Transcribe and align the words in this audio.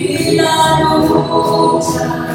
e 0.00 0.36
na 0.36 0.80
luta. 0.80 2.27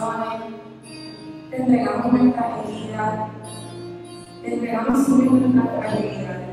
emociones, 0.00 0.54
te 1.50 1.56
entregamos 1.56 2.12
nuestra 2.12 2.62
vida, 2.66 3.28
te 4.42 4.54
entregamos 4.54 5.04
siempre 5.04 5.48
nuestra 5.48 5.80
fragilidad. 5.80 6.49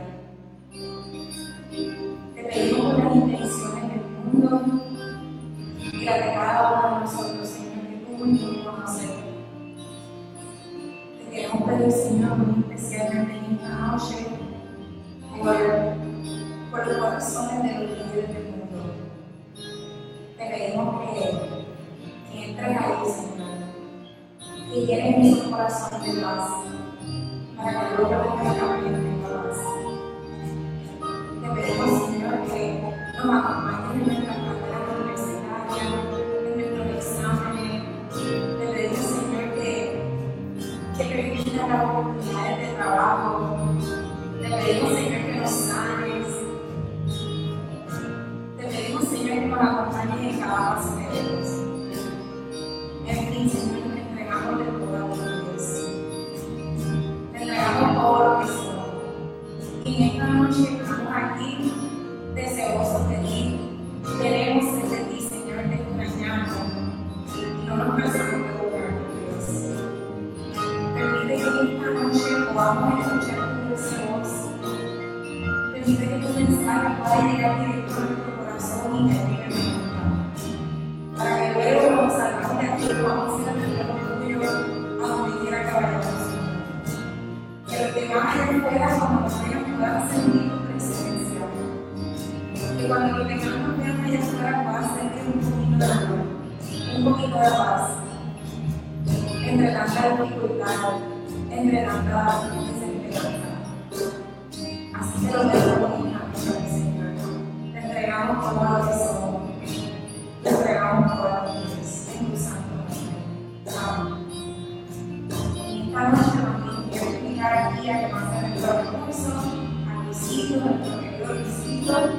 sol 121.88 122.12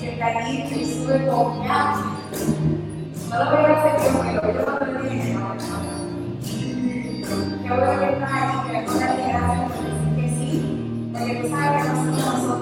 se 0.00 0.06
y 0.06 0.86
sube 0.86 1.18
No 1.18 1.34
lo 3.32 3.50
voy 3.50 3.70
a 3.70 3.74
hacer 3.78 3.94
yo, 4.02 4.22
que 4.22 4.32
lo 4.32 4.40
voy 4.40 4.52
a 4.56 4.72
aprender 4.72 5.22
Yo 7.64 7.72
voy 7.76 7.84
a 7.84 8.10
estar 8.10 8.42
aquí, 8.48 8.68
que 8.68 8.78
que 8.84 9.32
hace, 9.32 9.62
que 10.16 10.26
sí, 10.38 10.50
porque 11.12 11.34
tú 11.34 11.44
sabes 11.50 11.82
que 11.82 11.88
nosotros 11.92 12.61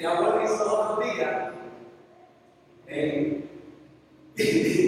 que 0.00 0.06
los 0.06 0.32
consejos 0.32 0.98
de 0.98 1.14
las 1.14 1.50
cosas 4.36 4.36
buenas 4.36 4.79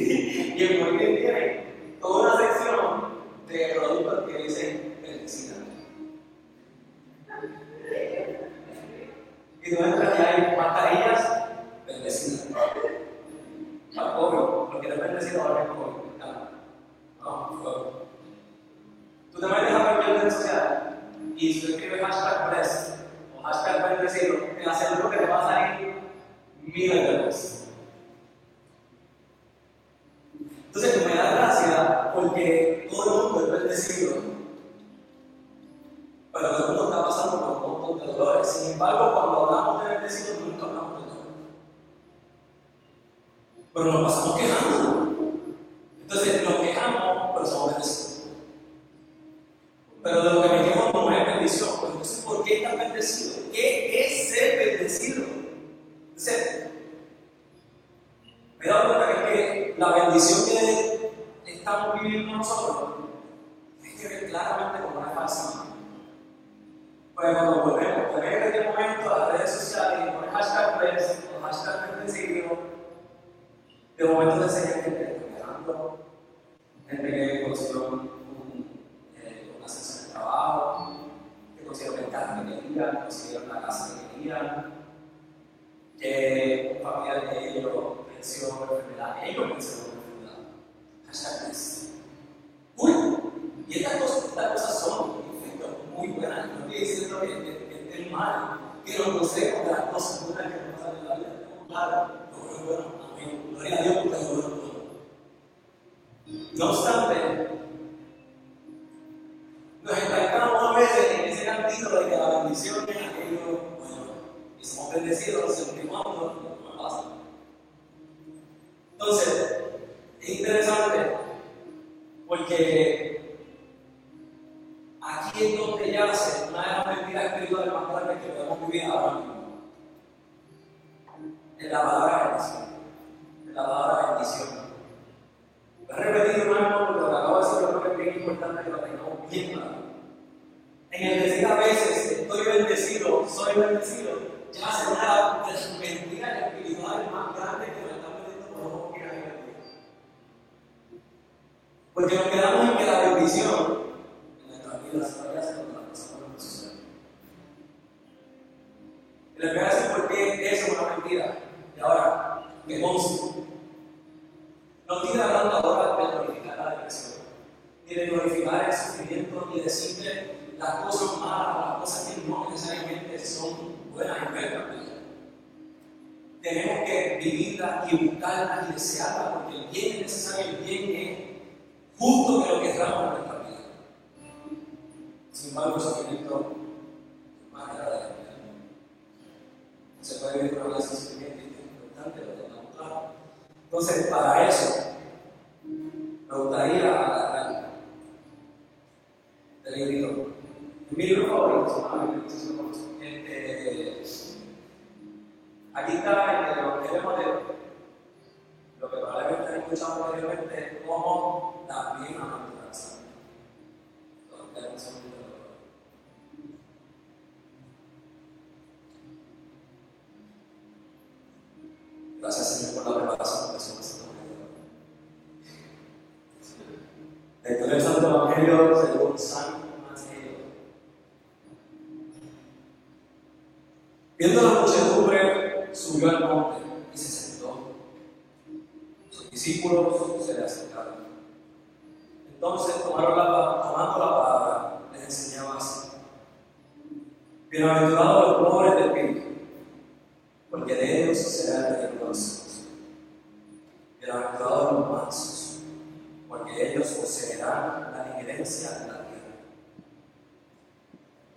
que 128.22 128.30
podemos 128.30 129.22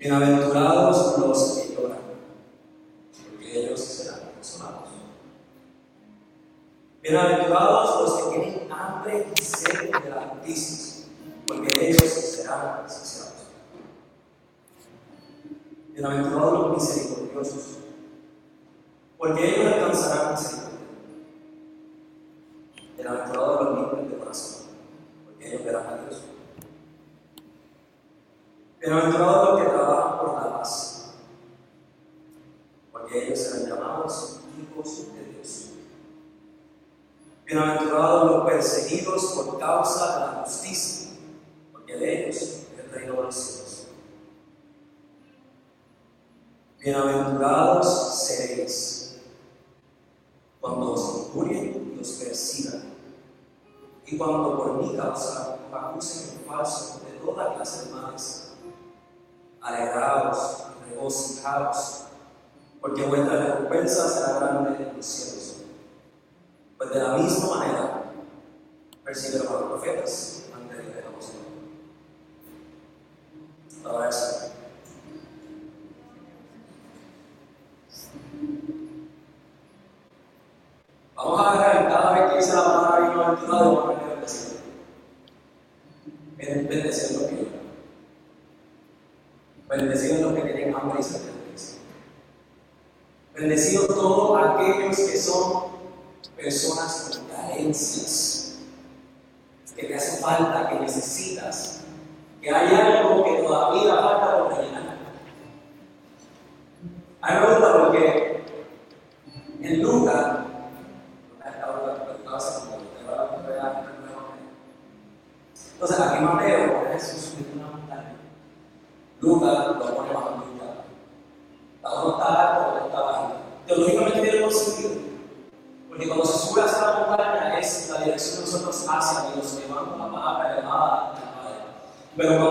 Bienaventurados 0.05 1.17
los 1.17 1.64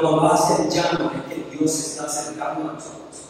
cuando 0.05 0.23
va 0.23 0.35
hacia 0.35 0.65
el 0.65 0.71
llano 0.71 1.11
es 1.15 1.23
que 1.35 1.57
Dios 1.57 1.71
se 1.71 1.93
está 1.93 2.05
acercando 2.05 2.69
a 2.69 2.73
nosotros. 2.75 3.29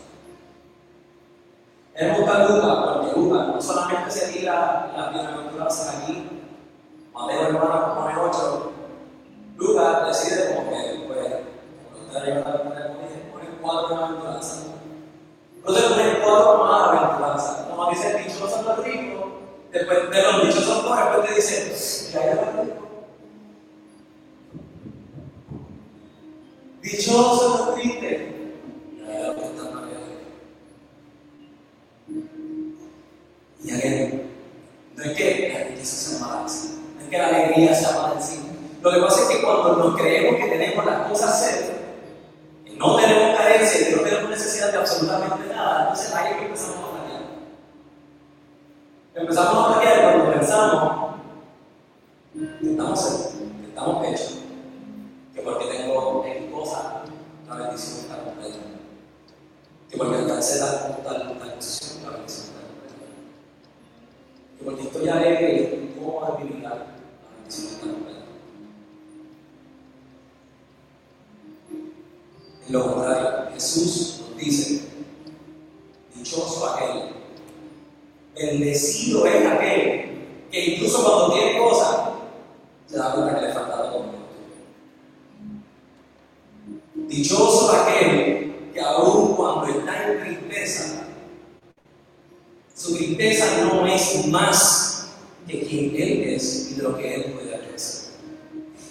Él 1.95 2.17
busca 2.19 2.49
Lucas 2.49 2.79
porque 2.83 3.21
Lucas 3.21 3.47
no 3.47 3.63
solamente 3.63 4.11
se 4.11 4.33
tira 4.33 4.93
la 4.97 5.11
bienaventuranza 5.11 5.93
aquí, 5.93 6.43
Mateo 7.13 7.43
hermano 7.43 7.95
pone 7.95 8.15
8, 8.19 8.73
Lucas 9.57 10.07
decide 10.09 10.57
como 10.57 10.71
que, 10.71 11.05
pues, 11.07 11.29
como 11.93 12.07
ustedes 12.07 12.25
llevan 12.25 12.53
a 12.53 12.59
pone 12.59 13.49
cuatro 13.63 13.89
bienaventuranzas. 13.89 14.65
Entonces 15.57 15.85
pone 15.85 16.19
cuatro 16.25 16.65
más 16.65 16.91
bienaventuranzas. 16.91 17.57
Como 17.69 17.91
dice, 17.91 18.19
dichosos 18.19 18.65
los 18.65 18.85
ricos, 18.85 19.25
después 19.71 20.11
de 20.11 20.23
los 20.23 20.43
dichosos 20.43 20.85
pobres, 20.85 21.05
después 21.05 21.29
te 21.29 21.35
dice, 21.37 22.11
¿qué 22.11 22.19
hay 22.19 22.35
los 22.35 22.67
ricos? 22.67 22.84
Dichosos 27.15 27.61
los 27.61 27.75
tristes. 27.77 28.23
Y 33.63 33.71
again, 33.71 34.31
no 34.97 35.05
es 35.05 35.13
que 35.17 35.49
la 35.49 36.27
mala 36.27 36.43
en 36.43 36.49
sí, 36.49 36.81
no 36.97 37.03
es 37.05 37.09
que 37.09 37.19
la 37.19 37.29
alegría 37.29 37.73
sea 37.73 38.13
en 38.15 38.21
sí. 38.23 38.41
Lo 38.83 38.91
que 38.91 39.01
pasa 39.01 39.23
es 39.23 39.29
que 39.29 39.43
cuando 39.43 39.77
nos 39.77 39.97
creemos 39.97 40.41
que 40.41 40.51
tenemos 40.51 40.85
las 40.85 41.09
cosas 41.09 41.41
cerca, 41.41 41.75
que 42.65 42.73
no 42.73 42.97
tenemos 42.97 43.39
carencia 43.39 43.81
y 43.81 43.85
que 43.85 43.97
no 43.97 44.03
tenemos 44.03 44.31
necesidad 44.31 44.73
de 44.73 44.79
absolutamente 44.79 45.55
nada, 45.55 45.83
entonces 45.83 46.15
ahí 46.15 46.33
es 46.33 46.39
que 46.39 46.45
empezamos 46.47 46.79
a 46.79 46.99
fallar. 46.99 47.23
Empezamos 49.15 49.55
a 49.55 49.75
fallar 49.75 50.03
cuando 50.03 50.33
pensamos 50.33 51.15
que 52.35 52.71
estamos 52.71 53.01
cerca, 53.01 53.29
que 53.61 53.69
estamos 53.69 54.07
hechos, 54.09 54.39
que 55.33 55.43
porque 55.43 55.67
tengo 55.67 56.25
X 56.27 56.53
cosa, 56.53 57.03
la 57.49 57.57
bendición 57.57 58.01
está 58.01 58.25
completa. 58.25 58.59
Que 59.91 59.97
porque 59.99 60.17
alcancé 60.17 60.59
tal, 60.59 61.03
tal, 61.05 61.39
tal 61.39 61.55
posición, 61.55 62.05
la 62.05 62.11
bendición 62.17 62.47
está 62.47 62.61
completa. 62.67 62.95
Que 64.59 64.65
porque 64.65 64.83
estoy 64.83 65.09
alegre 65.09 65.53
y 65.53 65.63
estoy 65.63 65.95
cómodo 65.99 66.39
en 66.39 66.47
mi 66.47 66.53
vida, 66.55 66.69
la 66.69 67.37
bendición 67.37 67.67
está 67.69 67.87
completa. 67.87 68.25
En 72.67 72.73
lo 72.73 72.95
contrario, 72.95 73.51
Jesús 73.53 74.23
nos 74.27 74.39
dice, 74.39 74.89
dichoso 76.15 76.67
aquel, 76.71 77.11
bendecido 78.35 79.27
es 79.27 79.47
aquel 79.47 80.15
que 80.51 80.65
incluso 80.65 81.05
cuando 81.05 81.35
tiene 81.35 81.59
cosas, 81.59 81.97
se 82.87 82.97
da 82.97 83.13
cuenta 83.13 83.39
que 83.39 83.47
le 83.47 83.53
falta 83.53 83.83
todo. 83.83 84.15
Dichoso 86.95 87.71
aquel 87.71 88.73
que 88.73 88.81
aún 88.81 89.37
cuando 89.37 89.67
está 89.67 90.11
en 90.11 90.21
tristeza, 90.21 91.05
su 92.75 92.97
tristeza 92.97 93.47
no 93.63 93.87
es 93.87 94.27
más 94.29 95.11
que 95.47 95.61
quien 95.61 95.95
Él 95.95 96.35
es 96.35 96.71
y 96.71 96.75
de 96.75 96.83
lo 96.83 96.97
que 96.97 97.15
Él 97.15 97.35
puede 97.35 97.55
hacer. 97.55 98.15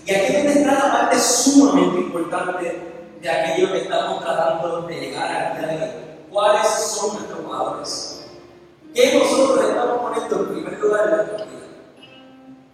Y 0.06 0.12
aquí 0.14 0.34
es 0.36 0.44
donde 0.44 0.60
está 0.60 0.74
la 0.74 0.92
parte 0.92 1.20
sumamente 1.20 2.02
importante 2.02 2.80
de 3.22 3.30
aquello 3.30 3.72
que 3.72 3.82
estamos 3.84 4.22
tratando 4.22 4.82
de 4.84 5.00
llegar 5.00 5.32
a 5.32 5.60
día 5.60 5.68
de 5.68 5.84
hoy. 5.84 5.92
¿Cuáles 6.30 6.68
son 6.68 7.16
nuestros 7.16 7.46
valores? 7.46 8.26
¿Qué 8.94 9.18
nosotros 9.18 9.66
estamos 9.70 9.98
poniendo 10.02 10.36
en 10.40 10.54
primer 10.54 10.80
lugar 10.80 11.10
en 11.10 11.16
nuestra 11.16 11.46
vida? 11.46 11.68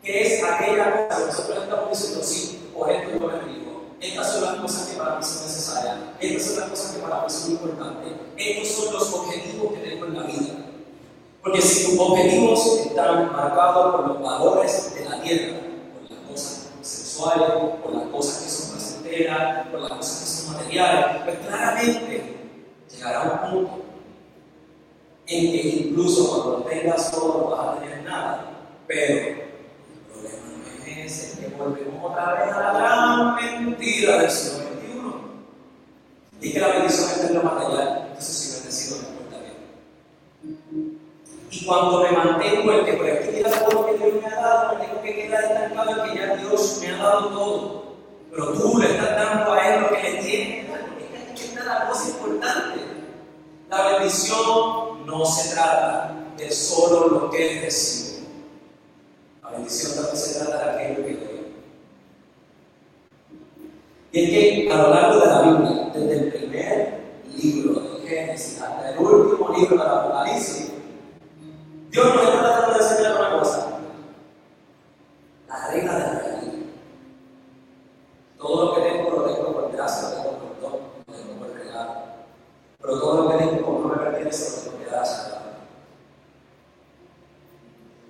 ¿Qué 0.04 0.22
es 0.22 0.44
aquella 0.44 1.08
cosa 1.08 1.20
que 1.20 1.26
nosotros 1.28 1.64
estamos 1.64 1.90
diciendo 1.92 2.24
sí, 2.24 2.60
por 2.74 2.90
esto 2.92 3.12
yo 3.20 3.28
me 3.28 3.54
digo? 3.54 3.70
Estas 4.02 4.32
son 4.32 4.44
las 4.44 4.56
cosas 4.56 4.88
que 4.88 4.98
para 4.98 5.18
mí 5.18 5.24
son 5.24 5.44
necesarias. 5.44 5.98
Estas 6.22 6.48
son 6.48 6.60
las 6.62 6.70
cosas 6.70 6.92
que 6.94 7.02
para 7.02 7.22
mí 7.22 7.30
son 7.30 7.52
importantes. 7.52 8.14
Estos 8.38 8.68
son 8.70 8.94
los 8.94 9.14
objetivos 9.14 9.74
que 9.74 9.80
tengo 9.80 10.06
en 10.06 10.16
la 10.16 10.24
vida. 10.24 10.54
Porque 11.42 11.62
si 11.62 11.92
tus 11.92 12.00
objetivos 12.00 12.80
están 12.86 13.32
marcados 13.32 13.96
por 13.96 14.08
los 14.08 14.22
valores 14.22 14.96
de 14.96 15.06
la 15.06 15.22
tierra, 15.22 15.60
por 15.94 16.10
las 16.10 16.20
cosas 16.30 16.70
sexuales, 16.82 17.50
por 17.84 17.94
las 17.94 18.08
cosas 18.08 18.44
que 18.44 18.50
son 18.50 18.72
placenteras, 18.72 19.59
por 19.72 19.82
las 19.82 19.92
cosas 19.92 20.20
que 20.20 20.26
son 20.26 20.54
materiales, 20.56 21.22
pues 21.24 21.40
claramente 21.40 22.38
llegará 22.92 23.22
un 23.22 23.52
punto 23.52 23.90
en 25.30 25.52
que 25.52 25.68
incluso 25.68 26.28
cuando 26.28 26.70
tengas 26.70 27.12
todo 27.12 27.38
no 27.40 27.56
vas 27.56 27.78
a 27.78 27.80
tener 27.80 28.04
nada. 28.04 28.46
Pero 28.88 29.14
el 29.14 29.36
problema 30.12 30.38
no 30.58 30.86
es 30.86 31.24
ese, 31.24 31.40
que 31.40 31.56
volvemos 31.56 32.12
otra 32.12 32.34
vez 32.34 32.54
a 32.54 32.60
la 32.62 32.80
gran 32.80 33.36
mentira 33.36 34.18
del 34.18 34.32
siglo 34.32 34.64
XXI. 34.64 34.78
Y 36.42 36.54
que 36.54 36.60
la 36.60 36.68
bendición 36.70 37.10
está 37.10 37.28
en 37.28 37.34
lo 37.36 37.44
material, 37.44 38.08
entonces 38.08 38.36
si 38.36 38.56
bendecido 38.56 39.02
no 39.02 39.10
importa 39.10 39.38
bien. 39.40 41.00
Y 41.52 41.66
cuando 41.66 42.02
me 42.02 42.12
mantengo 42.12 42.72
en 42.74 42.86
que 42.86 42.94
por 42.94 43.08
esto 43.08 43.32
queda 43.32 43.66
todo 43.66 43.82
lo 43.82 43.86
que 43.88 43.98
Dios 43.98 44.14
me 44.22 44.28
ha 44.28 44.36
dado, 44.36 44.78
me 44.78 44.86
tengo 44.86 45.02
que 45.02 45.16
quedar 45.16 45.44
estancado 45.44 46.06
en 46.06 46.12
que 46.12 46.20
ya 46.20 46.36
Dios 46.38 46.80
me 46.82 46.88
ha 46.88 46.98
dado 46.98 47.28
todo. 47.30 47.79
Pero 48.32 48.54
tú 48.54 48.78
le 48.78 48.92
estás 48.92 49.16
dando 49.16 49.54
a 49.54 49.68
Él 49.68 49.82
lo 49.82 49.90
que 49.90 50.04
le 50.04 50.22
tienes 50.22 50.66
que 50.66 50.72
dar, 50.72 50.86
porque 50.86 51.04
esta 51.44 51.60
es 51.60 51.66
la 51.66 51.88
cosa 51.88 52.10
importante. 52.10 52.80
La 53.70 53.88
bendición 53.98 55.06
no 55.06 55.26
se 55.26 55.54
trata 55.56 56.16
de 56.38 56.52
solo 56.52 57.08
lo 57.08 57.30
que 57.30 57.62
recibe. 57.62 58.28
La 59.44 59.52
bendición 59.52 59.96
también 59.96 60.18
se 60.18 60.40
trata 60.40 60.66
de 60.66 60.72
aquello 60.72 61.06
que 61.06 61.14
doy. 61.14 61.40
Y 64.12 64.24
es 64.24 64.30
que 64.30 64.74
a 64.74 64.78
lo 64.78 64.90
largo 64.90 65.20
de 65.20 65.28
la 65.28 65.42
Biblia, 65.42 65.92
desde 65.94 66.14
el 66.20 66.34
primer 66.34 67.00
libro 67.36 67.80
de 67.80 68.08
Génesis 68.08 68.62
hasta 68.62 68.92
el 68.92 68.98
último 68.98 69.56
libro 69.56 69.78
del 69.78 69.88
Apocalipsis, 69.88 70.72
Dios 71.92 72.06
nos 72.06 72.24
está 72.24 72.40
tratando 72.40 72.78
de 72.78 72.86
enseñar 72.86 73.16
una 73.20 73.40
cosa. 73.40 73.80
La 75.48 75.68
regla 75.72 75.94
de 75.94 76.00
la. 76.00 76.19
Todo 78.50 78.66
lo 78.66 78.74
que 78.74 78.82
tengo 78.82 79.12
lo 79.12 79.22
tengo 79.26 79.54
por 79.54 79.72
gracia, 79.72 80.10
lo 80.10 80.16
tengo 80.16 80.38
por 80.40 80.60
don, 80.60 80.80
lo 81.06 81.14
tengo 81.14 81.34
por 81.38 81.54
regalo. 81.54 81.92
Pero 82.82 83.00
todo 83.00 83.22
lo 83.22 83.30
que 83.30 83.46
tengo 83.46 83.80
no 83.80 83.90
me 83.90 83.96
pertenece, 83.96 84.66
lo 84.66 84.72
tengo 84.72 84.84
que 84.84 84.90
dar 84.90 85.06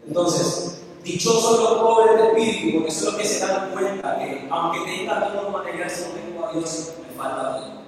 Entonces, 0.07 0.81
dichosos 1.03 1.59
los 1.59 1.81
pobres 1.81 2.15
de 2.15 2.27
espíritu, 2.29 2.77
porque 2.77 2.89
eso 2.89 2.99
es 2.99 3.11
lo 3.11 3.19
que 3.19 3.25
se 3.25 3.45
dan 3.45 3.71
cuenta 3.71 4.17
que 4.17 4.47
aunque 4.49 4.79
tenga 4.85 5.27
todo 5.27 5.49
material, 5.49 5.89
si 5.89 6.03
no 6.03 6.09
tengo 6.11 6.47
a 6.47 6.53
Dios, 6.53 6.93
me 7.05 7.17
falta 7.17 7.57
todo. 7.57 7.79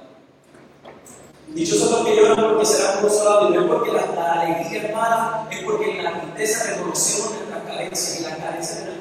Dichosos 1.47 1.89
los 1.89 2.01
que 2.01 2.15
lloran 2.17 2.49
porque 2.49 2.65
serán 2.65 3.01
consolados, 3.01 3.49
no 3.49 3.61
es 3.61 3.67
porque 3.67 3.93
la, 3.93 4.05
la 4.07 4.41
alegría 4.41 4.83
es 4.83 4.93
mala, 4.93 5.47
es 5.49 5.63
porque 5.63 5.99
en 5.99 6.03
la 6.03 6.19
tristeza 6.19 6.75
reconocemos 6.75 7.31
nuestras 7.31 7.63
carencias 7.63 8.19
y 8.19 8.23
las 8.23 8.37
carencias 8.39 8.85
de. 8.85 9.00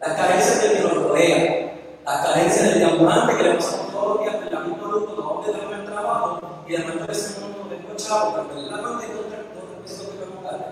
Las 0.00 0.16
carencias 0.16 0.62
del 0.62 0.72
que 0.76 0.82
nos 0.82 0.94
rodea, 0.94 1.74
las 2.04 2.26
carencias 2.26 2.74
del 2.74 2.84
ambulante 2.84 3.36
que 3.36 3.42
le 3.42 3.54
pasamos 3.54 3.92
todos 3.92 4.16
los 4.16 4.20
días 4.24 4.52
la 4.52 4.60
misma 4.60 4.88
luz, 4.88 5.08
nos 5.08 5.16
vamos 5.16 5.46
detrás 5.46 5.70
del 5.70 5.84
trabajo 5.86 6.40
y 6.66 6.72
de 6.72 6.78
repente 6.78 7.06
decimos, 7.06 7.50
no 7.56 7.68
tengo 7.68 7.96
chavo, 7.96 8.46
pero 8.48 8.60
en 8.60 8.70
la 8.70 8.76
mente 8.76 9.12
encontrar 9.12 9.42
todo 9.54 9.74
el 9.76 9.82
peso 9.82 10.10
que 10.10 10.18
podemos 10.18 10.44
darle. 10.44 10.66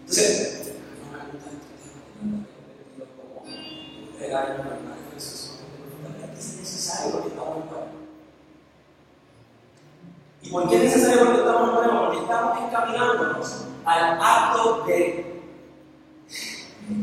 Entonces, 0.00 0.72
no 1.02 1.18
me 1.18 1.32
gusta 1.32 1.50
esto, 1.50 3.04
como 3.16 3.44
regalar 4.18 4.50
a 4.50 4.54
mi 4.54 4.60
hermano 4.60 4.96
Jesús 5.14 5.58
es 6.38 6.56
necesario 6.58 7.12
porque 7.12 7.28
estamos 7.28 7.56
en 7.56 7.62
cuerpo. 7.62 7.86
¿Y 10.42 10.50
por 10.50 10.68
qué 10.68 10.76
es 10.76 10.82
necesario 10.82 11.24
porque 11.24 11.40
estamos 11.40 11.68
en 11.68 11.74
cuerpo? 11.74 11.98
Porque 11.98 12.18
estamos 12.18 12.58
encaminándonos 12.58 13.67
al 13.88 14.18
acto 14.20 14.84
de 14.86 15.24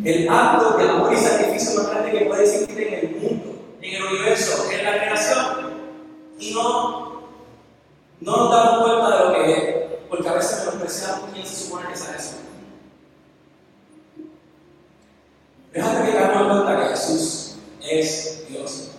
el 0.03 0.29
acto 0.29 0.77
de 0.77 0.89
amor 0.89 1.13
y 1.13 1.17
sacrificio 1.17 1.81
más 1.81 1.89
grande 1.91 2.11
que 2.11 2.25
puede 2.25 2.43
existir 2.43 2.79
en 2.79 2.93
el 2.93 3.15
mundo, 3.15 3.55
en 3.81 3.95
el 3.95 4.03
universo, 4.03 4.65
en 4.71 4.85
la 4.85 4.91
creación. 4.91 5.73
Y 6.39 6.53
no, 6.53 7.29
no 8.21 8.37
nos 8.37 8.51
damos 8.51 8.83
cuenta 8.83 9.17
de 9.17 9.25
lo 9.25 9.33
que 9.33 9.51
es, 9.51 9.75
porque 10.09 10.29
a 10.29 10.33
veces 10.33 10.59
menospreciamos 10.59 11.29
quién 11.33 11.45
se 11.45 11.55
supone 11.55 11.87
que 11.87 11.93
es 11.93 12.09
eso. 12.09 12.35
Déjame 15.73 16.11
que 16.11 16.17
en 16.17 16.31
cuenta 16.31 16.79
que 16.81 16.89
Jesús 16.89 17.55
es 17.81 18.47
Dios. 18.47 18.91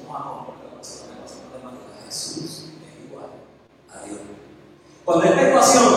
Jesús 2.07 2.45
es 2.45 3.09
igual 3.09 3.27
a 3.93 4.05
Dios. 4.05 4.19
Cuando 5.05 5.25
esta 5.25 5.49
ecuación 5.49 5.96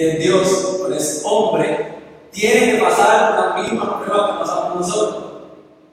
que 0.00 0.12
Dios, 0.12 0.78
pero 0.82 0.94
es 0.94 1.20
hombre, 1.26 1.98
tiene 2.32 2.72
que 2.72 2.82
pasar 2.82 3.38
las 3.38 3.62
mismas 3.62 4.02
pruebas 4.02 4.30
que 4.30 4.38
pasamos 4.38 4.76
nosotros. 4.76 5.24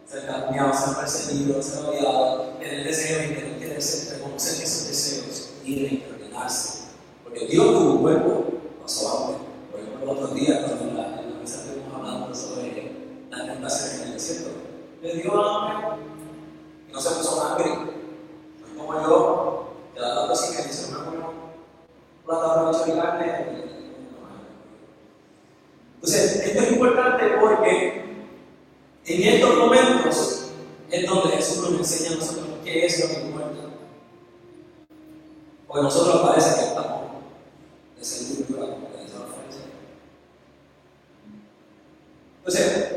Ser 0.06 0.26
calumniado, 0.26 0.74
ser 0.74 0.96
perseguido, 0.96 1.62
ser 1.62 1.84
odiado, 1.84 2.54
tener 2.58 2.86
deseos 2.86 3.26
y 3.26 3.36
tener 3.36 3.60
que 3.60 3.68
reconocer 3.68 4.64
esos 4.64 4.88
deseos 4.88 5.50
y 5.66 5.86
reinterprenarse. 5.86 6.84
Porque 7.22 7.48
Dios 7.48 7.66
tuvo 7.66 7.92
un 7.92 7.98
cuerpo, 7.98 8.46
pasó 8.82 9.10
hambre. 9.10 9.38
Por 9.72 9.82
ejemplo, 9.82 10.04
el 10.04 10.18
otro 10.18 10.28
día, 10.36 10.66
cuando 10.66 10.84
en 10.86 10.98
la, 10.98 11.22
en 11.22 11.34
la 11.34 11.40
mesa 11.42 11.60
estuvimos 11.66 11.94
hablando 11.94 12.34
sobre 12.34 12.94
las 13.30 13.46
tentaciones 13.46 13.96
en 13.96 14.08
el 14.08 14.14
desierto, 14.14 14.50
le 15.02 15.16
dio 15.16 15.44
hambre 15.44 15.98
y 16.88 16.94
no 16.94 17.02
se 17.02 17.10
puso 17.10 17.42
hambre. 17.42 17.66
No 18.74 18.86
como 18.86 19.02
yo, 19.02 19.74
que 19.94 20.00
la 20.00 20.32
así 20.32 20.56
que 20.56 20.64
dice, 20.64 20.94
no 20.94 21.04
como 21.04 21.34
plata 22.26 22.72
carne. 22.96 23.67
Entonces, 25.98 26.36
esto 26.46 26.64
es 26.64 26.72
importante 26.72 27.26
porque 27.40 28.04
en 29.06 29.24
estos 29.24 29.58
momentos 29.58 30.52
es 30.90 31.10
donde 31.10 31.36
Jesús 31.36 31.58
nos 31.58 31.80
enseña 31.80 32.14
a 32.14 32.20
nosotros 32.20 32.48
qué 32.64 32.86
es 32.86 33.00
lo 33.00 33.08
que 33.08 33.22
importa. 33.28 33.56
Porque 35.68 35.84
nosotros 35.84 36.22
parece 36.22 36.56
que 36.56 36.68
estamos 36.68 36.98
de 38.00 38.58
la 38.58 38.66
Francia. 39.28 39.62
Entonces, 42.40 42.88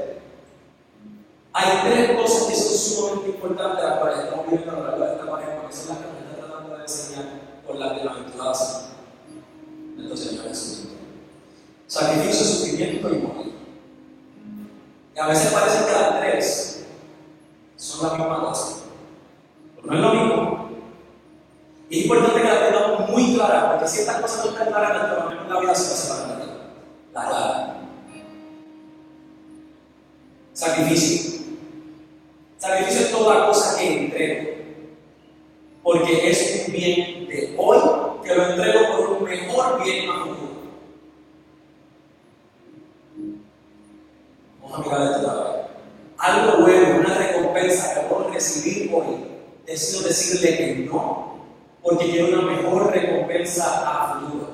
hay 1.53 1.91
tres 1.91 2.17
cosas 2.17 2.47
que 2.49 2.55
son 2.55 2.79
sumamente 2.79 3.31
importantes 3.31 3.85
las 3.85 3.99
cuales 3.99 4.19
estamos 4.21 4.47
viendo 4.49 4.71
a 4.71 4.75
lo 4.75 4.83
largo 4.83 5.05
de 5.05 5.13
esta 5.13 5.27
cuaresma, 5.27 5.69
que 5.69 5.75
son 5.75 5.89
las 5.89 5.99
que 5.99 6.05
nos 6.05 6.23
está 6.23 6.37
tratando 6.37 6.77
de 6.77 6.83
enseñar 6.83 7.25
por 7.67 7.77
las 7.77 7.95
bienaventuradas 7.95 8.89
de 9.97 10.03
nuestro 10.03 10.17
Señor 10.17 10.49
Jesucristo. 10.49 10.90
Sacrificio, 11.91 12.47
sufrimiento 12.47 13.09
y 13.09 13.19
morir. 13.19 13.53
Y 15.17 15.19
a 15.19 15.27
veces 15.27 15.53
parece 15.53 15.87
que 15.87 15.91
las 15.91 16.21
tres 16.21 16.87
son 17.75 18.07
la 18.07 18.17
misma 18.17 18.41
cosa. 18.43 18.77
Pero 19.75 19.89
no 19.89 19.95
es 19.95 20.01
lo 20.01 20.15
mismo. 20.15 20.71
Y 21.91 21.99
es 21.99 22.05
importante 22.05 22.43
que 22.43 22.47
las 22.47 22.69
tengamos 22.69 23.11
muy 23.11 23.35
claras, 23.35 23.73
porque 23.73 23.89
si 23.89 24.01
estas 24.03 24.21
cosas 24.21 24.45
no 24.45 24.53
están 24.53 24.69
claras, 24.69 25.09
nuestra 25.09 25.49
la 25.49 25.61
vida 25.61 25.75
se 25.75 25.89
va 25.89 25.95
a 25.95 25.97
separar 25.97 26.39
de 26.39 26.47
la 26.47 27.23
La 27.23 27.29
clara. 27.29 27.77
Sacrificio. 30.53 31.41
Sacrificio 32.57 33.01
es 33.01 33.11
toda 33.11 33.47
cosa 33.49 33.77
que 33.77 34.05
entrego. 34.05 34.51
Porque 35.83 36.31
es 36.31 36.67
un 36.69 36.73
bien 36.73 37.27
de 37.27 37.57
hoy 37.59 37.79
que 38.23 38.33
lo 38.33 38.49
entrego 38.49 38.97
por 38.97 39.11
un 39.11 39.25
mejor 39.25 39.83
bien 39.83 40.09
a 40.09 40.21
futuro. 40.21 40.40
Vamos 44.71 44.87
a 44.87 44.99
mirar 44.99 45.13
esto 45.13 45.31
otra 45.31 45.53
vez. 45.53 45.67
Algo 46.19 46.63
bueno, 46.63 47.01
una 47.01 47.15
recompensa 47.15 47.95
que 47.95 48.01
puedo 48.09 48.31
recibir 48.31 48.91
hoy, 48.95 49.27
decido 49.67 50.03
decirle 50.03 50.57
que 50.57 50.75
no, 50.91 51.41
porque 51.83 52.11
quiero 52.11 52.29
una 52.29 52.53
mejor 52.53 52.93
recompensa 52.93 53.65
a 53.65 54.21
futuro. 54.21 54.49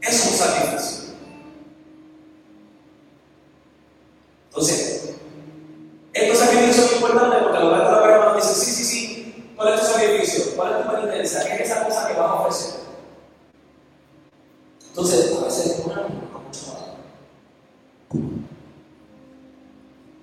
Es 0.00 0.26
un 0.26 0.32
sacrificio. 0.32 1.14
Entonces, 4.48 5.14
estos 6.12 6.38
sacrificios 6.38 6.86
son 6.86 6.96
importantes 6.96 7.42
porque 7.42 7.56
a 7.56 7.60
lo 7.60 7.70
largo 7.70 7.86
de 7.86 7.92
la 7.92 8.00
palabra 8.02 8.34
nos 8.34 8.48
dice, 8.48 8.54
sí, 8.54 8.70
sí, 8.70 8.84
sí, 8.84 9.52
¿cuál 9.56 9.72
es 9.72 9.80
tu 9.80 9.86
sacrificio? 9.86 10.56
¿Cuál 10.56 10.72
es 10.72 10.84
tu 10.84 10.92
penitencia? 10.92 11.44
¿Qué 11.44 11.54
es 11.54 11.70
esa 11.70 11.84
cosa 11.84 12.06
que 12.08 12.14
vas 12.14 12.30
a 12.30 12.34
ofrecer? 12.34 12.80
Entonces, 14.88 15.38
a 15.40 15.44
veces 15.44 15.82
una 15.86 15.96
no 16.02 16.08
mucho 16.40 16.66
más. 16.66 16.82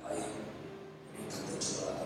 Ay, 0.08 0.20
me 1.12 1.26
encanta 1.26 1.54
el 1.54 1.60
chocolate. 1.60 2.06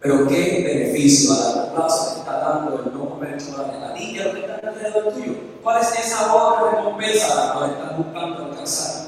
Pero 0.00 0.26
qué 0.26 0.64
beneficio 0.66 1.34
a 1.34 1.38
largo 1.38 1.74
plazo 1.74 2.14
te 2.14 2.18
está 2.18 2.38
dando 2.40 2.82
el 2.82 2.92
no 2.92 3.03
comer 3.14 3.38
chocolate. 3.38 3.80
La 3.80 3.92
niña 3.92 4.32
que 4.32 4.40
está 4.40 4.68
alrededor 4.68 5.12
tuyo. 5.12 5.34
¿Cuál 5.62 5.80
es 5.80 5.98
esa 5.98 6.34
otra 6.34 6.70
recompensa 6.70 7.32
a 7.32 7.46
la 7.46 7.54
cual 7.54 7.70
estás 7.70 7.98
buscando 7.98 8.44
alcanzar? 8.44 9.04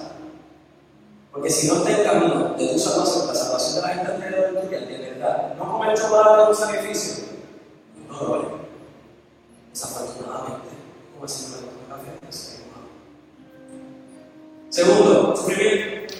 Porque 1.33 1.51
si 1.51 1.69
no 1.69 1.77
está 1.77 1.91
en 1.91 2.05
camino 2.05 2.55
de 2.57 2.69
tu 2.69 2.79
salvación, 2.79 3.27
la 3.27 3.35
salvación 3.35 3.75
de 3.75 3.83
la 3.83 3.89
gente 3.89 4.13
alrededor 4.13 4.63
tuya, 4.63 4.81
de 4.81 4.99
verdad, 5.11 5.55
no 5.59 5.73
comer 5.73 5.97
chocolate 5.97 6.43
es 6.43 6.49
un 6.49 6.67
sacrificio. 6.67 7.25
No 8.09 8.21
lo 8.21 8.31
vale. 8.31 8.45
Desafortunadamente, 9.71 10.69
como 11.13 11.25
el 11.25 11.29
Señor 11.29 11.61
de 11.61 11.67
la 11.67 12.29
es 12.29 12.63
Segundo, 14.71 15.37
sufrimiento. 15.37 16.15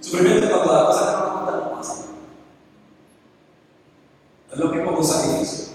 Sufrimiento 0.00 0.48
cuando 0.48 0.72
las 0.72 0.84
cosas 0.84 1.06
que 1.06 1.12
no 1.12 1.20
nos 1.20 1.40
gustan 1.40 1.60
no 1.60 1.70
pasan. 1.76 1.96
Es 4.52 4.58
lo 4.58 4.68
mismo 4.68 4.90
que 4.90 4.96
un 4.96 5.04
sacrificio. 5.04 5.69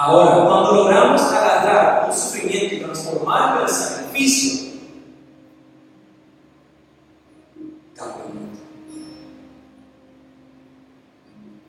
Ahora, 0.00 0.46
cuando 0.46 0.74
logramos 0.74 1.20
agarrar 1.22 2.08
un 2.08 2.16
sufrimiento 2.16 2.76
y 2.76 2.78
transformarlo 2.78 3.62
en 3.62 3.68
sacrificio. 3.68 4.68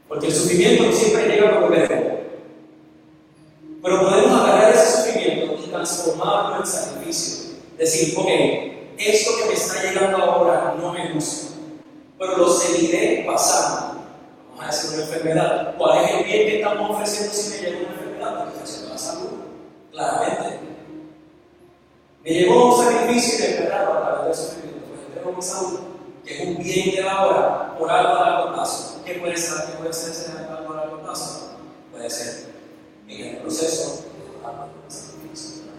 Porque 0.07 0.27
el 0.27 0.31
sufrimiento 0.31 0.83
no 0.83 0.91
siempre 0.91 1.27
llega 1.27 1.59
por 1.59 1.73
queremos. 1.73 2.19
Pero 3.81 3.99
podemos 3.99 4.41
agarrar 4.43 4.73
ese 4.75 4.97
sufrimiento 4.97 5.55
y 5.65 5.69
transformarlo 5.71 6.57
en 6.57 6.67
sacrificio. 6.67 7.55
Decir, 7.79 8.13
ok, 8.15 8.29
esto 8.99 9.31
que 9.39 9.45
me 9.47 9.53
está 9.53 9.81
llegando 9.81 10.17
ahora 10.17 10.75
no 10.79 10.93
me 10.93 11.13
gusta, 11.13 11.55
pero 12.19 12.37
lo 12.37 12.47
seguiré 12.47 13.25
pasando. 13.25 14.04
Vamos 14.51 14.63
a 14.63 14.67
decir 14.67 14.91
una 14.93 15.04
enfermedad. 15.04 15.75
¿Cuál 15.79 16.06
es 16.06 16.12
el 16.12 16.23
bien 16.25 16.47
que 16.47 16.58
estamos 16.58 16.91
ofreciendo 16.91 17.33
si 17.33 17.49
me 17.49 17.58
llega 17.58 17.69
una 17.69 17.79
enfermedad? 17.79 18.08
la 18.19 18.97
salud, 18.97 19.29
claramente. 19.91 20.59
Me 22.23 22.29
llevó 22.31 22.75
un 22.75 22.83
sacrificio 22.83 23.39
y 23.39 23.51
enterrado 23.51 23.93
a 23.93 24.01
través 24.01 24.37
del 24.37 24.47
sufrimiento, 24.47 24.87
pues 24.89 25.01
entrego 25.07 25.31
mi 25.31 25.41
salud, 25.41 25.79
que 26.25 26.33
es 26.33 26.47
un 26.47 26.63
bien 26.63 26.95
de 26.95 27.01
la 27.01 27.75
por 27.77 27.89
algo 27.89 28.15
a 28.15 28.29
largo 28.29 28.53
plazo. 28.53 29.01
¿Qué 29.05 29.13
puede 29.15 29.37
ser? 29.37 29.65
¿Qué 29.65 29.77
puede 29.77 29.93
ser 29.93 30.11
ese 30.11 30.31
algo 30.31 30.73
a 30.73 30.75
largo 30.75 30.99
plazo? 31.01 31.57
Puede 31.91 32.09
ser 32.09 32.49
en 33.07 33.25
el 33.25 33.37
proceso 33.37 34.03
de 34.03 34.41
la 34.43 34.67
sacrificio 34.89 35.63
de 35.63 35.71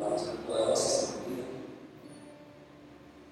la 0.00 0.06
gente. 0.16 0.42
poderosa 0.46 1.14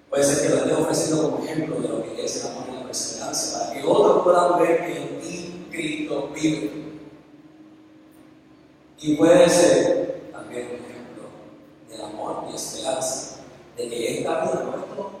Puede 0.09 0.23
ser 0.23 0.41
que 0.41 0.49
lo 0.49 0.61
esté 0.61 0.73
ofreciendo 0.73 1.31
como 1.31 1.43
ejemplo 1.43 1.75
de 1.81 1.87
lo 1.89 2.03
que 2.03 2.25
es 2.25 2.43
el 2.43 2.51
amor 2.51 2.63
y 2.71 2.75
la 2.75 2.83
perseverancia, 2.85 3.59
para 3.59 3.73
que 3.73 3.85
otros 3.85 4.23
puedan 4.23 4.59
ver 4.59 4.85
que 4.85 4.97
en 4.97 5.19
ti 5.19 5.67
Cristo 5.69 6.29
vive. 6.33 6.86
Y 8.99 9.15
puede 9.15 9.47
ser 9.47 10.31
también 10.31 10.69
un 10.69 10.85
ejemplo 10.85 11.29
del 11.87 12.01
amor 12.01 12.45
y 12.51 12.55
esperanza, 12.55 13.41
de 13.75 13.89
que 13.89 14.19
esta 14.19 14.41
vida 14.41 14.63
no 14.63 14.75
es 14.75 14.95
todo. 14.95 15.11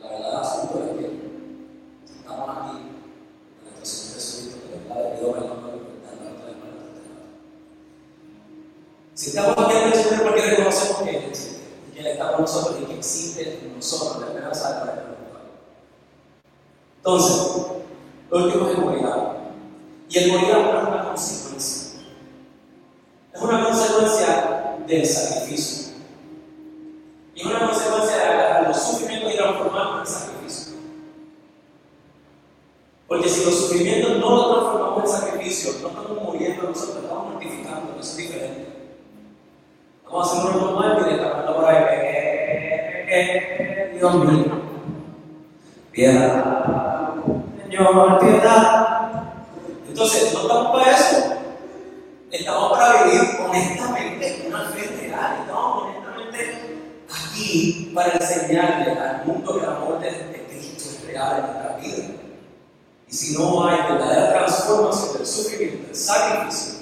La 0.00 0.08
verdad, 0.08 0.42
es 0.42 0.70
que 0.70 2.14
estamos 2.16 2.48
aquí, 2.48 2.78
en 2.78 3.64
nuestro 3.64 3.84
Señor 3.84 4.14
Jesucristo, 4.14 4.60
que 4.62 4.76
le 4.76 4.92
habla 4.92 5.10
de 5.10 5.20
Dios, 5.20 5.36
el 5.36 5.44
amor, 5.44 5.70
el 5.74 6.24
nuestro 6.24 6.48
hermano, 6.48 6.74
Si 9.12 9.28
estamos 9.28 9.58
aquí 9.58 9.76
en 9.76 9.82
el 9.82 9.94
Señor, 9.94 10.22
porque 10.22 10.40
reconocemos 10.40 11.02
que 11.02 11.10
Él 11.10 11.24
existe, 11.26 11.60
que 11.92 12.00
Él 12.00 12.06
está 12.06 12.32
con 12.32 12.40
nosotros, 12.40 12.80
y 12.80 12.84
que 12.86 12.94
existe 12.94 13.58
en 13.62 13.76
nosotros 13.76 14.22
la 14.22 14.28
esperanza 14.28 14.80
de 14.80 14.86
la 14.86 15.02
Entonces, 16.96 17.66
lo 18.30 18.44
último 18.44 18.70
es 18.70 18.76
cuidado. 18.76 19.43
Y 20.14 20.18
el 20.18 20.30
morir 20.30 20.52
ahora 20.52 20.80
es 20.80 20.88
una 20.88 21.04
consecuencia. 21.06 22.00
Es 23.34 23.42
una 23.42 23.64
consecuencia 23.64 24.76
del 24.86 25.04
sacrificio. 25.04 25.94
Y 27.34 27.40
es 27.40 27.46
una 27.46 27.66
consecuencia 27.66 28.60
de 28.60 28.68
los 28.68 28.80
sufrimientos 28.80 29.34
y 29.34 29.36
transformarlos 29.36 30.08
en 30.08 30.14
sacrificio. 30.14 30.74
Porque 33.08 33.28
si 33.28 33.44
los 33.44 33.58
sufrimientos 33.58 34.18
no 34.18 34.36
los 34.36 34.52
transformamos 34.52 35.02
en 35.02 35.20
sacrificio, 35.20 35.72
no 35.82 35.88
estamos 35.88 36.22
muriendo 36.22 36.62
nosotros, 36.62 37.02
estamos 37.02 37.32
mortificando, 37.32 37.92
eso 37.98 38.10
es 38.10 38.16
diferente. 38.16 38.66
Vamos 40.04 40.28
a 40.28 40.38
hacer 40.38 40.56
un 40.56 40.60
normal 40.64 40.98
y 41.00 41.10
le 41.10 41.16
estamos 41.16 41.56
por 41.56 41.64
ahí. 41.64 41.84
Eh, 41.90 43.06
eh, 43.08 43.46
eh, 43.58 43.96
Dios 43.98 44.14
mío. 44.14 44.44
Piedad. 45.90 47.14
Señor, 47.64 48.18
piedad. 48.20 48.73
Entonces, 50.04 50.34
no 50.34 50.40
estamos 50.42 50.70
para 50.72 50.90
eso. 50.98 51.34
Estamos 52.30 52.78
para 52.78 53.04
vivir 53.04 53.22
honestamente 53.40 54.44
una 54.46 54.68
fe 54.68 54.82
real. 55.00 55.36
Estamos 55.40 55.84
honestamente 55.84 56.78
aquí 57.08 57.90
para 57.94 58.12
enseñarle 58.12 59.00
al 59.00 59.24
mundo 59.24 59.54
que 59.54 59.64
el 59.64 59.70
amor 59.70 60.00
de, 60.00 60.46
Cristo 60.46 60.90
es 60.90 61.06
real 61.06 61.38
en 61.38 61.46
nuestra 61.46 61.76
vida. 61.78 62.04
Y 63.08 63.14
si 63.14 63.38
no 63.38 63.66
hay 63.66 63.78
verdadera 63.78 64.34
transformación 64.34 65.16
del 65.16 65.26
sufrimiento, 65.26 65.86
del 65.86 65.96
sacrificio, 65.96 66.73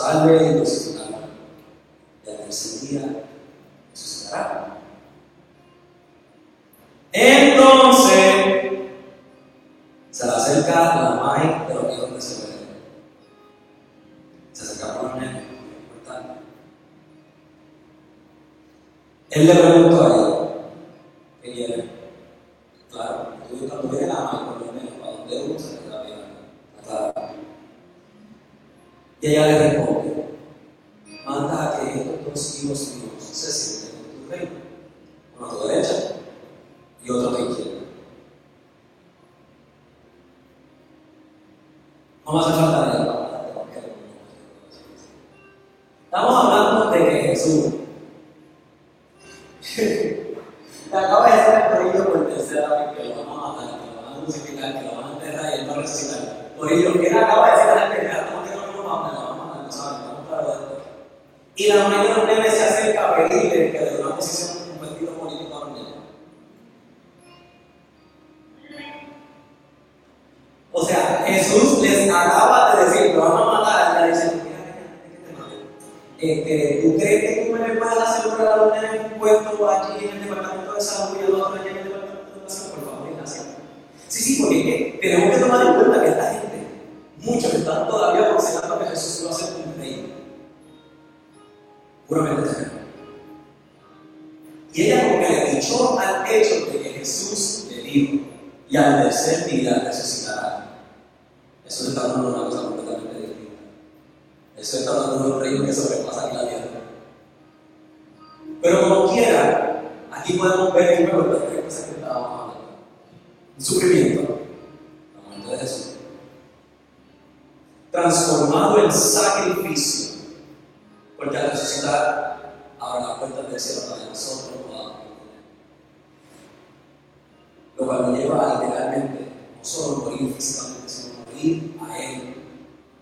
salve 0.00 0.46
y 0.46 0.58
resucitará. 0.58 1.18
Y 2.26 2.30
al 2.30 2.36
tercer 2.38 2.88
día 2.88 3.24
resucitará. 3.90 4.78
Entonces, 7.12 8.72
se 10.10 10.26
le 10.26 10.32
acerca 10.32 11.02
la 11.02 11.10
madre 11.16 11.66
de 11.68 11.74
los 11.74 11.94
hijos 11.94 12.14
de 12.14 12.20
Zebedeo. 12.20 12.60
Se 14.52 14.62
acerca 14.62 15.00
por 15.00 15.10
el 15.10 15.16
medio, 15.20 15.40
importante. 15.40 16.40
Él 19.30 19.46
le 19.46 19.54
preguntó, 19.54 19.99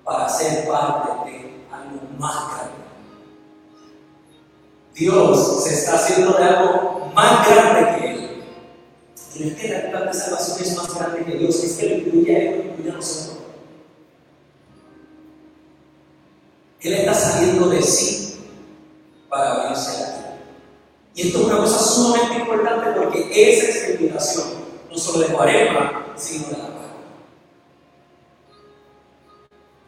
para 0.08 0.26
ser 0.26 0.66
parte 0.66 1.30
de 1.30 1.66
algo 1.70 2.00
más 2.18 2.48
grande. 2.48 2.78
Dios 4.94 5.64
se 5.64 5.74
está 5.74 5.96
haciendo 5.96 6.32
de 6.32 6.44
algo 6.44 7.12
más 7.14 7.46
grande 7.46 7.98
que 7.98 8.10
Él. 8.10 8.44
Y 9.34 9.48
es 9.48 9.54
que 9.54 9.68
la 9.68 9.90
plan 9.90 10.06
de 10.06 10.14
salvación 10.14 10.58
es 10.62 10.76
más 10.78 10.94
grande 10.94 11.26
que 11.26 11.36
Dios, 11.36 11.62
es 11.62 11.76
que 11.76 11.90
lo 11.90 11.96
incluye 11.96 12.34
a 12.34 12.38
Él, 12.38 12.56
lo 12.56 12.64
incluye 12.70 12.90
a 12.90 12.94
nosotros. 12.94 13.38
Él 16.80 16.94
está 16.94 17.12
saliendo 17.12 17.68
de 17.68 17.82
sí 17.82 18.40
para 19.28 19.64
venirse 19.64 20.04
aquí. 20.04 20.18
Y 21.16 21.26
esto 21.26 21.38
es 21.38 21.44
una 21.44 21.56
cosa 21.58 21.78
sumamente 21.80 22.34
importante 22.40 22.92
porque 22.98 23.30
esa 23.30 23.68
es 23.68 23.88
la 23.88 23.94
invitación, 23.96 24.44
no 24.90 24.96
solo 24.96 25.18
de 25.18 25.34
Cuaresma, 25.34 26.14
sino 26.16 26.46
de 26.48 26.56
la 26.56 26.77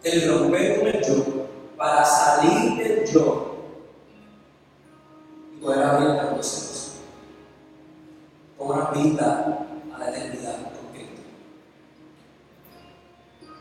El 0.03 0.31
romper 0.31 0.79
con 0.79 0.89
el 0.89 1.05
yo 1.05 1.47
para 1.77 2.05
salir 2.05 2.77
del 2.77 3.07
yo 3.07 3.57
y 5.55 5.63
poder 5.63 5.83
abrir 5.83 6.09
a 6.09 6.31
nosotros 6.33 6.93
con 8.61 8.79
una 8.79 8.91
vista 8.91 9.67
a 9.95 9.99
la 9.99 10.11
eternidad 10.11 10.57
con 10.57 10.93
Cristo. 10.93 11.23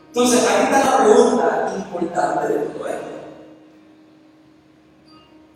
Entonces, 0.08 0.46
aquí 0.46 0.64
está 0.64 0.84
la 0.84 1.04
pregunta 1.04 1.74
importante 1.76 2.48
de 2.52 2.58
todo 2.66 2.86
esto. 2.86 3.06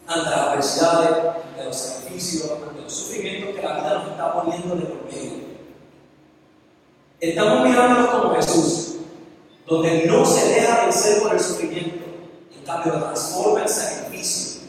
Ante 0.07 0.31
las 0.31 0.39
adversidades, 0.39 1.11
ante 1.45 1.65
los 1.65 1.77
sacrificios, 1.77 2.51
ante 2.51 2.83
los 2.83 2.93
sufrimientos 2.93 3.55
que 3.55 3.63
la 3.63 3.75
vida 3.75 3.95
nos 3.95 4.09
está 4.09 4.33
poniendo 4.33 4.77
de 4.77 4.85
por 4.85 5.05
medio. 5.13 5.45
Estamos 7.21 7.69
mirándonos 7.69 8.09
como 8.11 8.35
Jesús, 8.35 8.84
donde 9.67 10.05
no 10.07 10.25
se 10.25 10.49
deja 10.49 10.83
vencer 10.83 11.23
por 11.23 11.33
el 11.33 11.41
sufrimiento, 11.41 12.05
en 12.55 12.65
cambio 12.65 12.95
lo 12.95 13.05
transforma 13.05 13.63
en 13.63 13.69
sacrificio. 13.69 14.63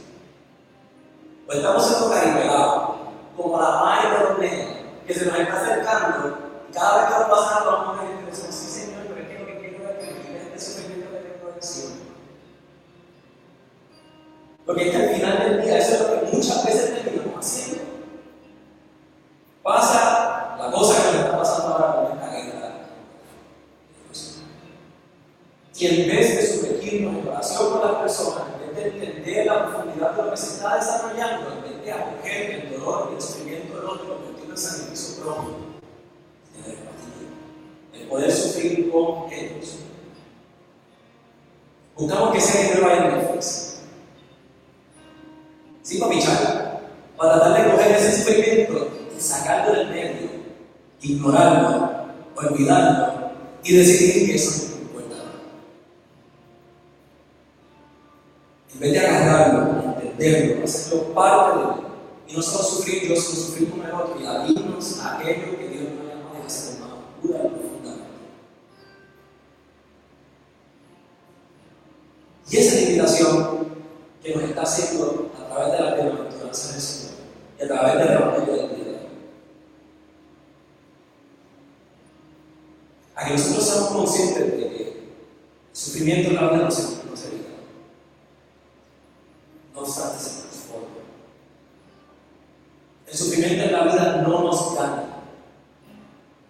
O 1.48 1.52
estamos 1.52 1.86
siendo 1.86 2.10
caripelados, 2.10 2.96
como 3.36 3.62
la 3.62 3.70
madre 3.70 4.10
nenes, 4.40 4.68
que 5.06 5.14
se 5.14 5.26
nos 5.26 5.38
está 5.38 5.62
acercando, 5.62 6.38
y 6.70 6.74
cada 6.74 7.02
vez 7.02 7.14
que 7.14 7.20
nos 7.20 7.30
pasa 7.30 7.58
algo, 7.58 7.72
vamos 7.72 8.00
a 8.00 8.26
decimos, 8.30 8.56
sí 8.56 8.68
Señor, 8.68 9.04
pero 9.08 9.22
es 9.22 9.28
que 9.28 9.40
lo 9.40 9.46
que 9.46 9.60
quiero 9.60 9.90
es 9.90 9.98
que 9.98 10.30
me 10.32 10.38
este 10.38 10.60
sufrimiento 10.60 11.12
que 11.12 11.18
tengo. 11.18 11.46
Porque 14.66 14.90
es 14.90 14.96
que 14.96 15.04
al 15.04 15.16
final 15.16 15.40
del 15.40 15.62
día, 15.62 15.78
eso 15.78 15.94
es 15.94 16.02
lo 16.02 16.08
que 16.08 16.36
muchas 16.36 16.66
veces 16.66 17.04
terminamos 17.04 17.46
haciendo. 17.46 17.84
Pasa 19.62 20.56
la 20.58 20.72
cosa 20.72 20.96
que 20.96 21.18
nos 21.18 21.26
está 21.26 21.38
pasando 21.38 21.68
ahora 21.76 21.96
con 21.96 22.18
esta 22.18 22.32
guerra. 22.32 22.46
Y 25.78 25.88
en 25.88 26.08
vez 26.08 26.38
de 26.38 26.48
sumergirnos 26.48 27.18
en 27.18 27.28
oración 27.28 27.72
con 27.72 27.82
las 27.82 28.02
personas, 28.02 28.44
en 28.64 28.76
vez 28.76 28.94
de 28.94 29.06
entender 29.08 29.46
la 29.46 29.68
profundidad 29.68 30.12
de 30.12 30.24
lo 30.24 30.32
que 30.32 30.38
se 30.38 30.56
está 30.56 30.78
desarrollando, 30.78 31.52
en 31.52 31.64
vez 31.64 31.84
de 31.84 31.92
acoger 31.92 32.52
el 32.52 32.72
dolor 32.72 33.10
y 33.12 33.16
el 33.16 33.22
sufrimiento 33.22 33.76
del 33.76 33.86
otro, 33.86 34.16
convertirlo 34.16 34.54
en 34.54 34.58
sacrificio 34.58 35.24
propio, 35.24 35.56
el 37.94 38.08
poder 38.08 38.32
sufrir 38.32 38.90
con 38.90 39.30
ellos. 39.34 39.80
Buscamos 41.98 42.32
que 42.32 42.38
ese 42.38 42.64
dinero 42.64 42.88
vaya 42.88 43.08
en 43.08 43.18
Netflix. 43.18 43.80
Sí, 45.82 45.98
para 45.98 46.12
pichar, 46.12 46.82
para 47.18 47.34
tratar 47.34 47.66
de 47.66 47.72
coger 47.72 47.92
ese 47.92 48.24
sufrimiento 48.24 48.88
y 49.16 49.20
sacarlo 49.20 49.74
del 49.74 49.90
medio, 49.90 50.30
ignorarlo, 51.02 51.90
olvidarlo 52.38 53.32
y 53.62 53.76
decidir 53.76 54.26
que 54.26 54.36
eso 54.36 54.75
En 58.76 58.82
vez 58.82 58.92
de 58.92 59.00
agarrarlo, 59.00 59.96
entenderlo, 60.02 60.66
hacerlo 60.66 61.14
parte 61.14 61.58
de 61.58 61.64
él, 61.64 61.70
y 62.28 62.36
no 62.36 62.42
solo 62.42 62.64
sufrir 62.66 63.08
yo, 63.08 63.16
sino 63.16 63.42
sufrir 63.42 63.72
con 63.72 63.86
el 63.86 63.92
otro 63.92 64.20
y 64.22 64.26
abrirnos 64.26 65.00
a 65.00 65.18
aquello 65.18 65.58
que 65.58 65.68
Dios 65.70 65.84
nos 65.94 66.08
llama 66.10 66.40
de 66.40 66.46
hacer 66.46 66.80
más 66.82 66.90
pura 67.22 67.38
y 67.38 67.48
profundamente. 67.48 68.06
Y 72.50 72.58
esa 72.58 72.76
es 72.76 72.82
invitación 72.82 73.68
que 74.22 74.36
nos 74.36 74.44
está 74.44 74.62
haciendo 74.64 75.32
a 75.40 75.54
través 75.54 75.72
de 75.72 75.80
la 75.80 75.94
bienaventuranza 75.96 76.74
del 76.74 76.82
Señor 76.82 77.14
y 77.58 77.64
a 77.64 77.68
través 77.68 77.98
del 77.98 78.18
Evangelio 78.18 78.56
del 78.56 78.76
día. 78.76 78.86
A 83.16 83.26
que 83.26 83.32
nosotros 83.32 83.66
seamos 83.66 83.90
conscientes 83.90 84.52
de 84.52 84.58
que 84.58 84.76
el 84.76 85.16
sufrimiento 85.72 86.32
en 86.32 86.36
la 86.36 86.50
vida 86.50 86.64
no 86.64 86.72
se, 86.72 87.06
no 87.10 87.16
se 87.16 87.28
evita. 87.30 87.50
No 89.76 89.82
obstante, 89.82 90.24
se 90.24 90.42
transforma. 90.42 90.88
El 93.08 93.18
sufrimiento 93.18 93.64
en 93.64 93.72
la 93.74 93.84
vida 93.84 94.22
no 94.22 94.44
nos 94.44 94.76
gana, 94.76 95.04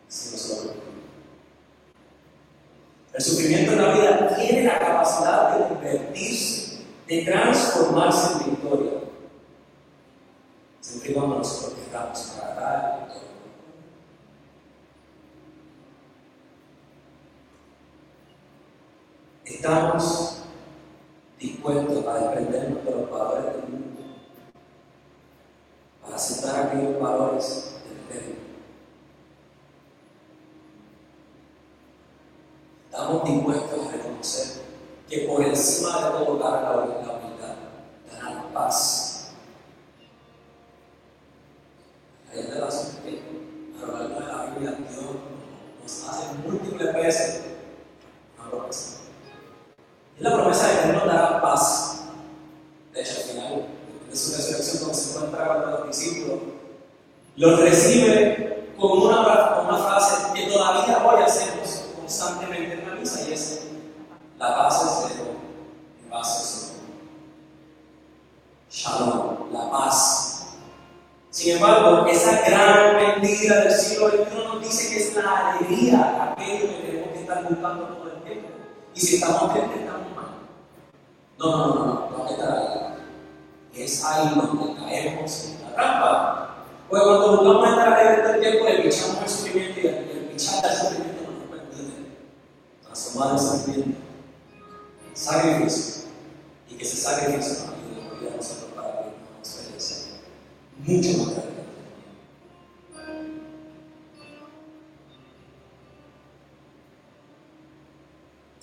sino 0.07 0.37
solo 0.37 0.73
El 3.13 3.23
sufrimiento 3.23 3.71
en 3.71 3.81
la 3.81 3.93
vida 3.93 4.35
tiene 4.35 4.63
la 4.63 4.77
capacidad 4.77 5.57
de 5.57 5.67
convertirse, 5.67 6.85
de 7.07 7.21
transformarse 7.23 8.33
en 8.33 8.51
victoria. 8.51 8.91
Siempre 10.81 11.11
y 11.11 11.13
cuando 11.15 11.37
nosotros 11.37 11.79
queramos 11.87 12.37
agarrar 12.37 13.07
todo. 13.07 13.21
Estamos 19.45 20.35
dispuestos 21.39 22.05
a 22.07 22.13
desprendernos 22.19 22.85
de 22.85 22.91
los 22.91 23.09
valores 23.09 23.45
del 23.45 23.61
mundo 23.69 24.01
para 26.01 26.15
aceptar 26.15 26.67
aquellos 26.67 26.99
valores 26.99 27.75
del 27.87 28.19
reino. 28.19 28.35
Estamos 33.25 33.64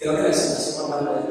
Creo 0.03 0.16
que 0.16 0.22
la 0.22 0.28
exhortación 0.30 0.90
más 0.90 1.03
grande 1.05 1.22
de 1.22 1.30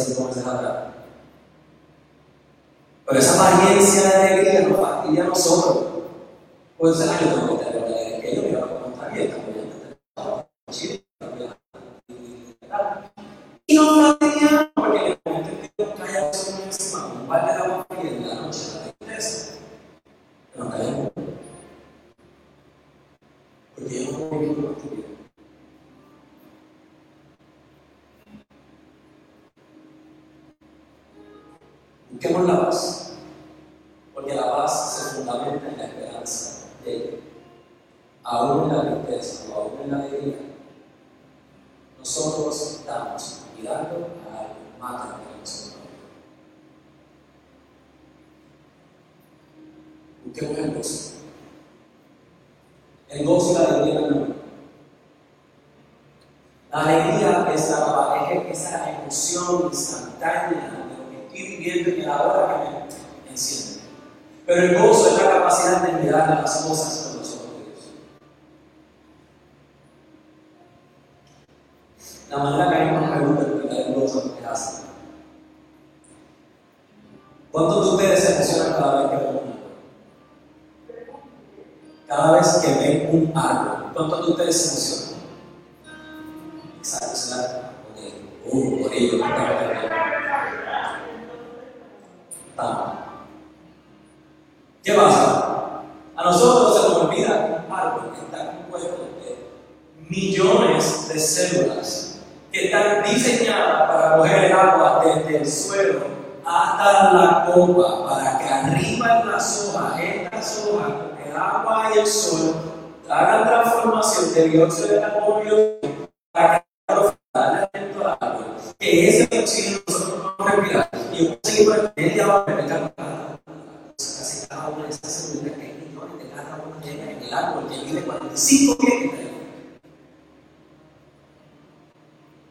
haciendo 0.00 0.30
con. 0.30 0.94
Pero 3.06 3.18
esa 3.18 3.34
apariencia 3.34 4.02
de 4.02 4.14
alegría 4.16 4.68
nos 4.68 4.80
fastidia 4.80 5.24
a 5.24 5.28
nosotros. 5.28 5.84
Pues, 6.78 6.98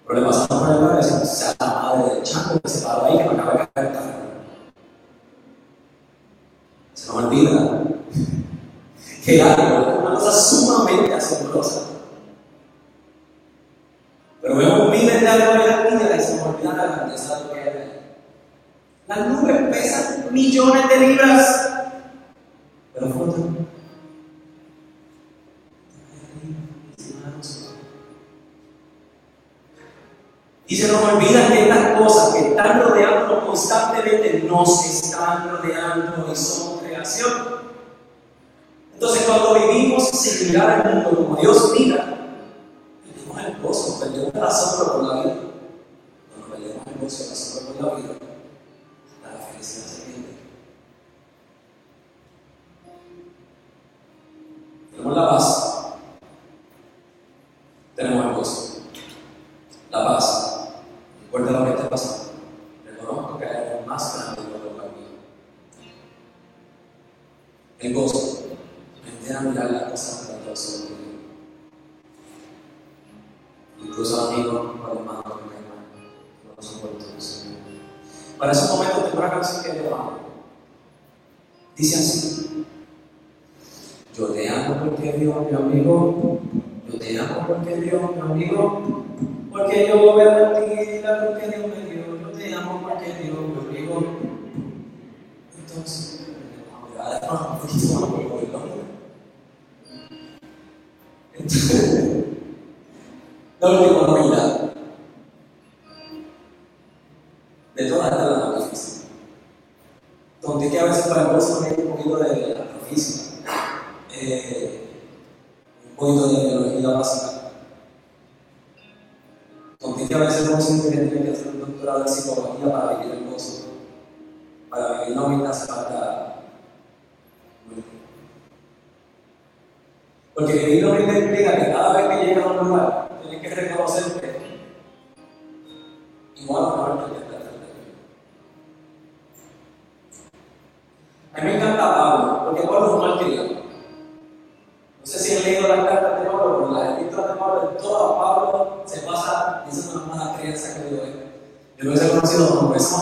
problemas 0.06 0.48
por 0.48 0.70
el 0.70 0.82
mar, 0.82 0.98
decimos, 0.98 1.30
sea 1.30 1.56
la 1.60 1.68
madre 1.68 2.16
del 2.16 2.24
chango 2.24 2.60
que 2.60 2.70
se 2.70 2.86
paró 2.86 3.06
ahí 3.06 3.18
que 3.18 3.24
me 3.24 3.42
acaba 3.42 3.52
de 3.54 3.68
caer 3.74 3.92
Se 6.94 7.08
nos 7.08 7.16
olvida 7.16 7.84
que 9.24 9.40
era 9.40 9.73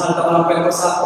sangka 0.01 0.21
melampaui 0.25 0.65
persangka 0.65 1.05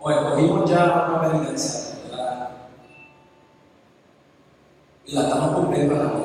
o 0.00 0.10
escogimos 0.10 0.70
ya 0.70 0.84
una 1.08 1.20
predicación, 1.20 1.98
la, 2.10 2.50
y 5.04 5.12
la 5.12 5.22
estamos 5.22 5.54
cumpliendo 5.56 5.94
la 5.96 6.19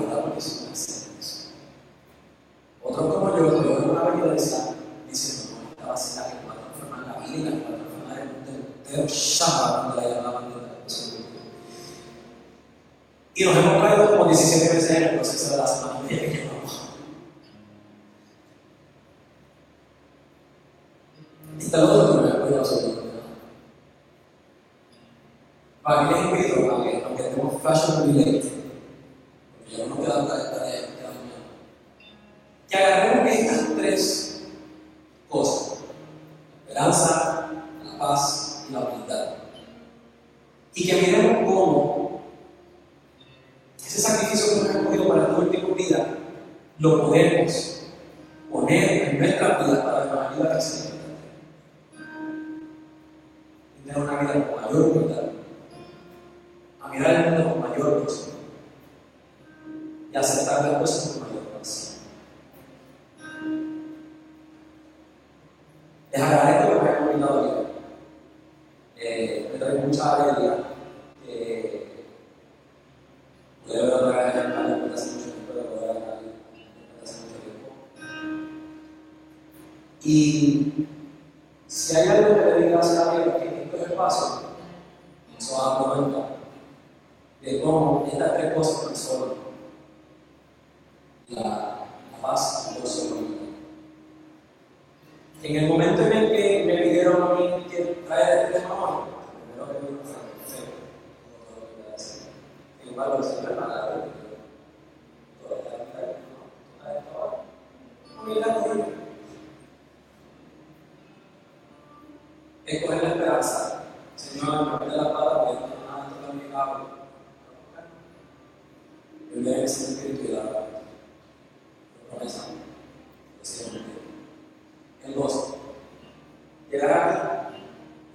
Mí 126.81 127.61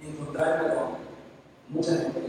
y 0.01 0.09
encontrarme 0.09 0.73
con 0.73 0.85
mucha 1.69 1.91
gente 1.91 2.20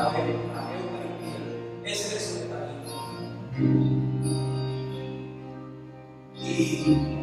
la 0.00 0.08
Eucaristía. 0.08 1.38
Ese 1.84 2.16
es 2.16 2.26
el 2.36 2.50
Y 6.42 7.19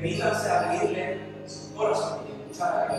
permítanse 0.00 0.48
abrirle 0.48 1.18
su 1.46 1.74
corazón 1.74 2.20
y 2.28 2.30
escuchar 2.30 2.72
a 2.72 2.98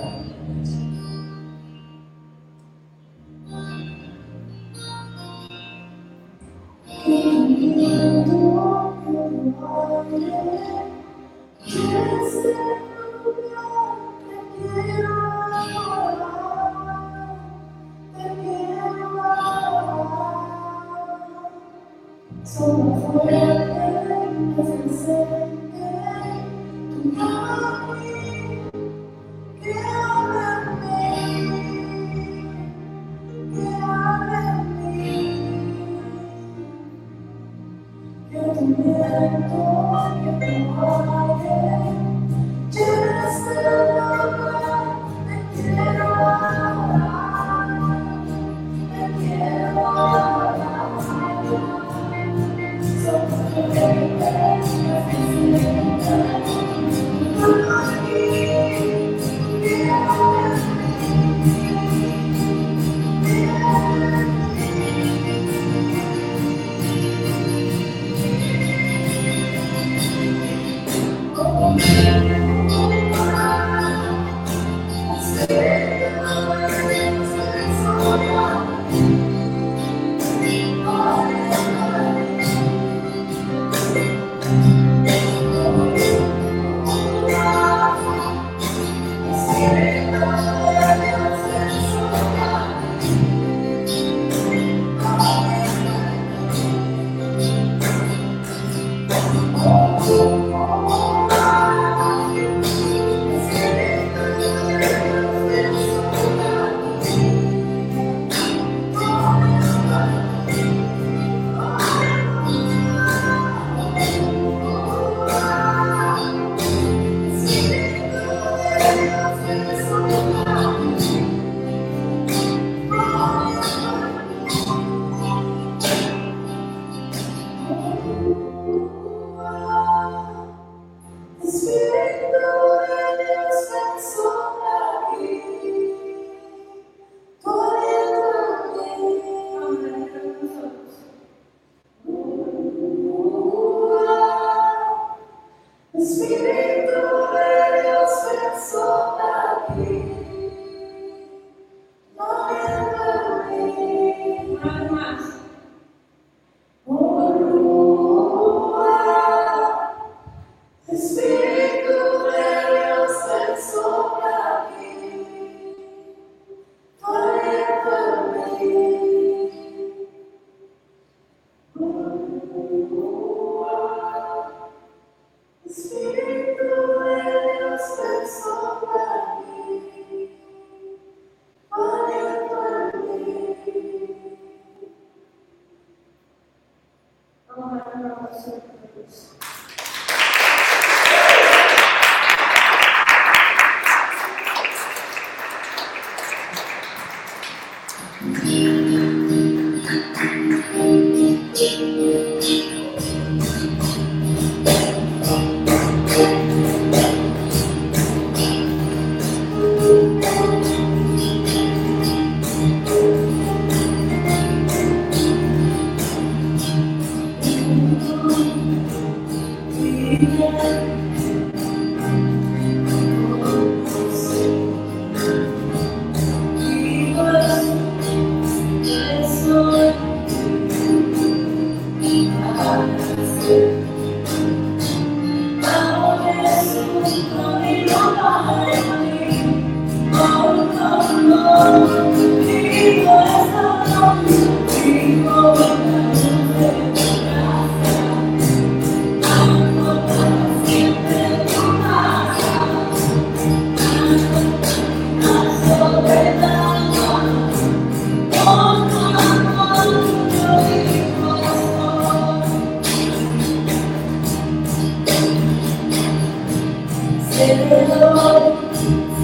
Este, 268.40 269.19